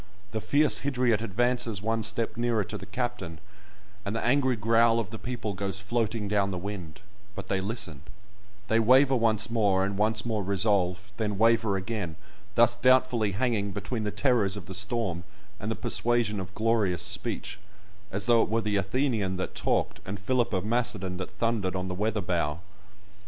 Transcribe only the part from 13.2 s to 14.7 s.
hanging between the terrors of